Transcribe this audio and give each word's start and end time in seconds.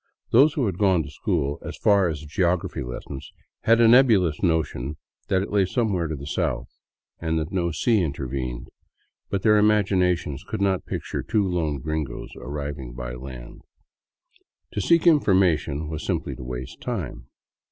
Those 0.31 0.55
who 0.55 0.65
had 0.65 0.79
gone 0.79 1.03
to 1.03 1.11
school 1.11 1.59
as 1.63 1.77
far 1.77 2.07
as 2.07 2.21
the 2.21 2.25
geography 2.25 2.81
lessons 2.81 3.31
had 3.65 3.79
a 3.79 3.87
nebulous 3.87 4.41
notion 4.41 4.97
that 5.27 5.43
it 5.43 5.51
lay 5.51 5.63
somewhere 5.63 6.07
to 6.07 6.15
the 6.15 6.25
south, 6.25 6.67
and 7.19 7.37
that 7.37 7.51
no 7.51 7.69
sea 7.71 8.01
intervened; 8.01 8.69
but 9.29 9.43
their 9.43 9.59
imaginations 9.59 10.43
could 10.43 10.59
not 10.59 10.87
picture 10.87 11.21
two 11.21 11.47
lone 11.47 11.77
gringos 11.77 12.31
arriving 12.37 12.93
by 12.95 13.13
land. 13.13 13.61
To 14.71 14.81
seek 14.81 15.05
information 15.05 15.87
was 15.87 16.03
simply 16.03 16.35
to 16.35 16.43
waste 16.43 16.81
time. 16.81 17.27